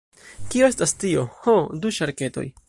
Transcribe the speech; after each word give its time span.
Kio 0.53 0.69
estas 0.73 0.93
tio? 1.03 1.27
Ho, 1.45 1.55
du 1.85 1.93
ŝarketoj. 1.99 2.47